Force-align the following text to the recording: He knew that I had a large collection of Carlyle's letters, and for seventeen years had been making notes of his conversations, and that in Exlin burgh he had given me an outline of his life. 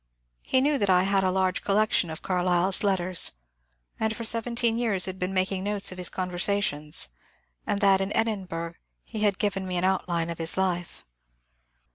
He 0.41 0.61
knew 0.61 0.79
that 0.79 0.89
I 0.89 1.03
had 1.03 1.23
a 1.23 1.29
large 1.29 1.61
collection 1.61 2.09
of 2.09 2.23
Carlyle's 2.23 2.83
letters, 2.83 3.33
and 3.99 4.15
for 4.15 4.23
seventeen 4.23 4.79
years 4.79 5.05
had 5.05 5.19
been 5.19 5.31
making 5.31 5.63
notes 5.63 5.91
of 5.91 5.99
his 5.99 6.09
conversations, 6.09 7.09
and 7.67 7.81
that 7.81 8.01
in 8.01 8.09
Exlin 8.13 8.47
burgh 8.49 8.77
he 9.03 9.19
had 9.19 9.37
given 9.37 9.67
me 9.67 9.77
an 9.77 9.83
outline 9.85 10.31
of 10.31 10.39
his 10.39 10.57
life. 10.57 11.05